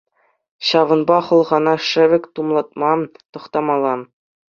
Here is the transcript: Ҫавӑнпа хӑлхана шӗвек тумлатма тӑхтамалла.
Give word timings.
Ҫавӑнпа 0.69 1.17
хӑлхана 1.27 1.75
шӗвек 1.91 2.23
тумлатма 2.35 2.91
тӑхтамалла. 3.31 3.95